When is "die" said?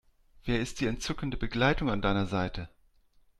0.79-0.87